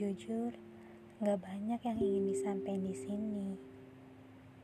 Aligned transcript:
Jujur, 0.00 0.56
gak 1.20 1.44
banyak 1.44 1.76
yang 1.84 1.98
ingin 2.00 2.32
disampaikan 2.32 2.88
di 2.88 2.96
sini. 2.96 3.52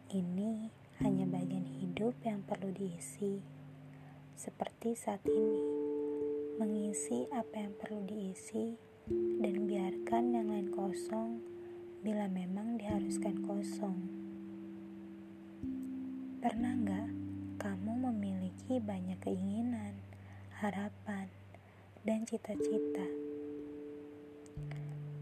Ini 0.09 0.73
hanya 1.05 1.29
bagian 1.29 1.69
hidup 1.77 2.17
yang 2.25 2.41
perlu 2.41 2.73
diisi. 2.73 3.45
Seperti 4.33 4.97
saat 4.97 5.21
ini, 5.29 5.61
mengisi 6.57 7.29
apa 7.37 7.53
yang 7.53 7.77
perlu 7.77 8.01
diisi 8.09 8.81
dan 9.45 9.69
biarkan 9.69 10.41
yang 10.41 10.49
lain 10.49 10.73
kosong 10.73 11.45
bila 12.01 12.33
memang 12.33 12.81
diharuskan 12.81 13.37
kosong. 13.45 14.09
Pernah 16.41 16.73
gak 16.81 17.09
kamu 17.61 18.09
memiliki 18.09 18.81
banyak 18.81 19.21
keinginan, 19.21 20.01
harapan, 20.65 21.29
dan 22.09 22.25
cita-cita? 22.25 23.26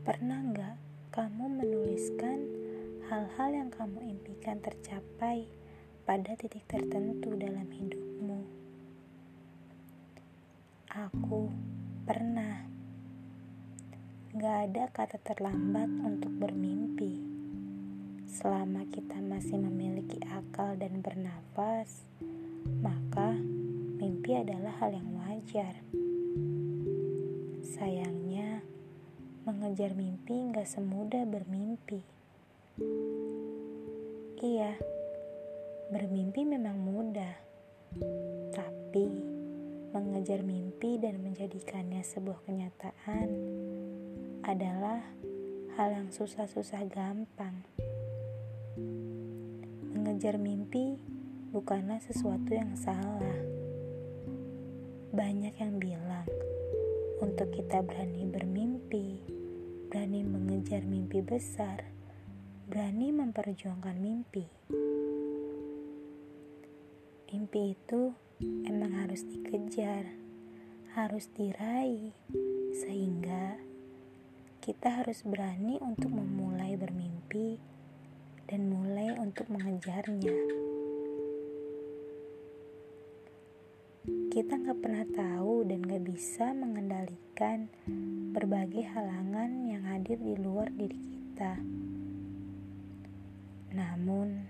Pernah 0.04 0.36
nggak 0.52 0.76
kamu 1.16 1.64
menuliskan 1.64 2.44
hal-hal 3.08 3.56
yang 3.56 3.72
kamu 3.72 4.04
impikan 4.12 4.60
tercapai 4.60 5.48
pada 6.04 6.36
titik 6.36 6.60
tertentu 6.68 7.32
dalam 7.40 7.64
hidupmu? 7.64 8.44
Aku 10.92 11.48
pernah. 12.04 12.68
Gak 14.36 14.58
ada 14.68 14.92
kata 14.92 15.16
terlambat 15.24 15.88
untuk 15.88 16.36
bermimpi. 16.36 17.24
Selama 18.28 18.84
kita 18.92 19.24
masih 19.24 19.56
memiliki 19.56 20.20
akal 20.28 20.76
dan 20.76 21.00
bernafas, 21.00 22.04
maka 22.84 23.32
mimpi 23.96 24.36
adalah 24.36 24.76
hal 24.84 25.00
yang 25.00 25.08
wajar. 25.16 25.80
Mengejar 29.64 29.96
mimpi 29.96 30.52
gak 30.52 30.68
semudah 30.68 31.24
bermimpi. 31.24 32.04
Iya, 34.44 34.76
bermimpi 35.88 36.44
memang 36.44 36.76
mudah, 36.84 37.32
tapi 38.52 39.08
mengejar 39.88 40.44
mimpi 40.44 41.00
dan 41.00 41.16
menjadikannya 41.24 42.04
sebuah 42.04 42.44
kenyataan 42.44 43.28
adalah 44.44 45.00
hal 45.80 45.96
yang 45.96 46.12
susah-susah 46.12 46.84
gampang. 46.92 47.64
Mengejar 49.96 50.36
mimpi 50.36 51.00
bukanlah 51.56 52.04
sesuatu 52.04 52.52
yang 52.52 52.76
salah. 52.76 53.40
Banyak 55.08 55.56
yang 55.56 55.80
bilang, 55.80 56.28
untuk 57.24 57.48
kita 57.48 57.80
berani 57.80 58.28
bermimpi, 58.28 59.33
berani 59.94 60.26
mengejar 60.26 60.82
mimpi 60.82 61.22
besar, 61.22 61.86
berani 62.66 63.14
memperjuangkan 63.14 63.94
mimpi. 63.94 64.42
Mimpi 67.30 67.78
itu 67.78 68.10
emang 68.66 68.90
harus 68.90 69.22
dikejar, 69.22 70.02
harus 70.98 71.30
diraih, 71.38 72.10
sehingga 72.74 73.54
kita 74.58 74.98
harus 74.98 75.22
berani 75.22 75.78
untuk 75.78 76.10
memulai 76.10 76.74
bermimpi 76.74 77.62
dan 78.50 78.66
mulai 78.66 79.14
untuk 79.14 79.46
mengejarnya. 79.46 80.73
Kita 84.04 84.60
nggak 84.60 84.84
pernah 84.84 85.08
tahu 85.08 85.64
dan 85.64 85.80
nggak 85.80 86.04
bisa 86.04 86.52
mengendalikan 86.52 87.72
berbagai 88.36 88.84
halangan 88.84 89.64
yang 89.64 89.88
hadir 89.88 90.20
di 90.20 90.36
luar 90.36 90.68
diri 90.68 91.00
kita. 91.00 91.56
Namun, 93.72 94.44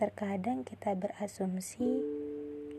terkadang 0.00 0.64
kita 0.64 0.96
berasumsi 0.96 2.00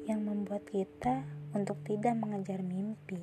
yang 0.09 0.25
membuat 0.25 0.65
kita 0.65 1.21
untuk 1.53 1.77
tidak 1.85 2.17
mengejar 2.17 2.65
mimpi. 2.65 3.21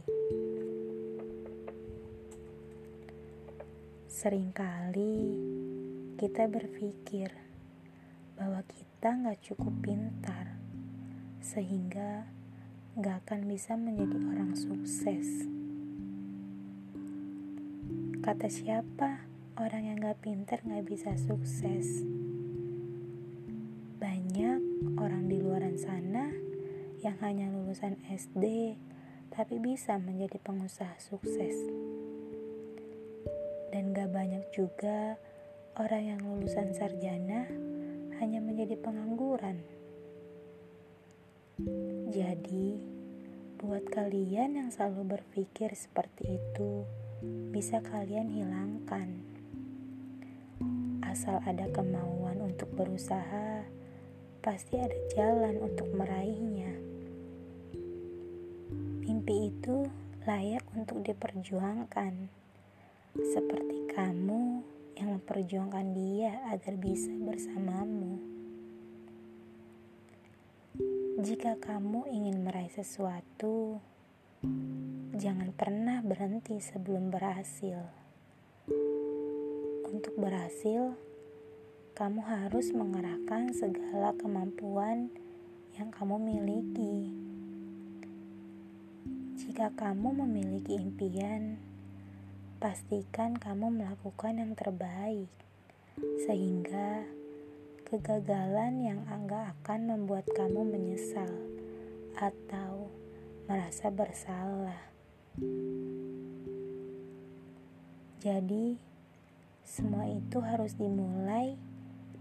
Seringkali 4.06 5.18
kita 6.14 6.46
berpikir 6.46 7.34
bahwa 8.38 8.62
kita 8.70 9.08
nggak 9.18 9.40
cukup 9.42 9.74
pintar, 9.82 10.49
sehingga 11.40 12.28
nggak 13.00 13.24
akan 13.26 13.48
bisa 13.48 13.74
menjadi 13.80 14.16
orang 14.20 14.52
sukses. 14.52 15.48
Kata 18.20 18.52
siapa 18.52 19.24
orang 19.56 19.88
yang 19.88 19.96
gak 20.04 20.20
pinter 20.20 20.60
gak 20.60 20.84
bisa 20.84 21.16
sukses? 21.16 22.04
Banyak 23.96 24.60
orang 25.00 25.24
di 25.24 25.40
luaran 25.40 25.80
sana 25.80 26.28
yang 27.00 27.16
hanya 27.24 27.48
lulusan 27.48 27.96
SD 28.04 28.76
tapi 29.32 29.56
bisa 29.56 29.96
menjadi 29.96 30.36
pengusaha 30.36 31.00
sukses. 31.00 31.56
Dan 33.72 33.96
gak 33.96 34.12
banyak 34.12 34.44
juga 34.52 35.16
orang 35.80 36.12
yang 36.12 36.20
lulusan 36.20 36.76
sarjana 36.76 37.48
hanya 38.20 38.44
menjadi 38.44 38.76
pengangguran. 38.84 39.79
Jadi, 42.10 42.74
buat 43.62 43.86
kalian 43.86 44.58
yang 44.58 44.74
selalu 44.74 45.14
berpikir 45.14 45.70
seperti 45.78 46.42
itu, 46.42 46.82
bisa 47.54 47.78
kalian 47.86 48.26
hilangkan. 48.34 49.22
Asal 51.06 51.38
ada 51.46 51.70
kemauan 51.70 52.42
untuk 52.42 52.66
berusaha, 52.74 53.62
pasti 54.42 54.82
ada 54.82 54.98
jalan 55.14 55.62
untuk 55.62 55.86
meraihnya. 55.94 56.74
Mimpi 59.06 59.54
itu 59.54 59.86
layak 60.26 60.66
untuk 60.74 61.06
diperjuangkan, 61.06 62.26
seperti 63.22 63.86
kamu 63.94 64.66
yang 64.98 65.14
memperjuangkan 65.14 65.94
dia 65.94 66.42
agar 66.50 66.74
bisa 66.74 67.14
bersamamu. 67.22 68.09
Jika 71.20 71.60
kamu 71.60 72.08
ingin 72.08 72.40
meraih 72.40 72.72
sesuatu, 72.72 73.76
Jangan 75.20 75.52
pernah 75.52 76.00
berhenti 76.00 76.56
sebelum 76.64 77.12
berhasil. 77.12 77.76
Untuk 79.84 80.16
berhasil, 80.16 80.96
kamu 81.92 82.24
harus 82.24 82.72
mengerahkan 82.72 83.52
segala 83.52 84.16
kemampuan 84.16 85.12
yang 85.76 85.92
kamu 85.92 86.16
miliki. 86.16 87.12
Jika 89.44 89.76
kamu 89.76 90.24
memiliki 90.24 90.80
impian, 90.80 91.60
pastikan 92.64 93.36
kamu 93.36 93.76
melakukan 93.76 94.40
yang 94.40 94.56
terbaik, 94.56 95.28
sehingga 96.24 97.04
kegagalan 97.90 98.86
yang 98.86 99.02
enggak 99.10 99.50
akan 99.58 99.90
membuat 99.90 100.22
kamu 100.30 100.62
menyesal 100.62 101.26
atau 102.14 102.86
merasa 103.50 103.90
bersalah. 103.90 104.78
Jadi, 108.22 108.78
semua 109.66 110.06
itu 110.06 110.38
harus 110.38 110.78
dimulai 110.78 111.58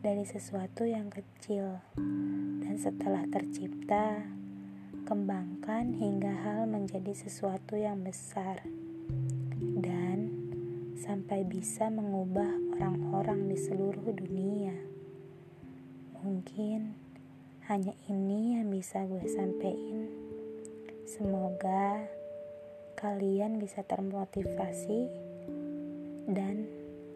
dari 0.02 0.25
sesuatu 0.25 0.90
yang 0.90 1.13
kecil, 1.13 1.78
dan 2.66 2.75
setelah 2.81 3.30
tercipta, 3.30 4.25
kembangkan 5.06 5.94
hingga 5.94 6.34
hal 6.34 6.65
menjadi 6.65 7.13
sesuatu 7.13 7.77
yang 7.77 8.01
besar, 8.01 8.65
dan 9.86 10.33
sampai 10.98 11.45
bisa 11.45 11.94
mengubah 11.94 12.57
orang-orang 12.74 13.54
di 13.54 13.57
seluruh 13.60 14.10
dunia. 14.18 14.99
Mungkin 16.19 17.00
hanya 17.71 17.95
ini 18.12 18.60
yang 18.60 18.68
bisa 18.68 19.07
gue 19.07 19.24
sampaikan. 19.24 20.12
Semoga 21.07 22.04
kalian 23.00 23.56
bisa 23.56 23.80
termotivasi 23.88 25.07
dan 26.27 26.68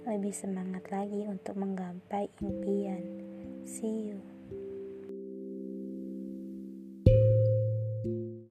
lebih 0.07 0.31
semangat 0.31 0.87
lagi 0.87 1.27
untuk 1.27 1.59
menggapai 1.59 2.31
impian. 2.39 3.03
See 3.67 4.11
you. 4.11 4.23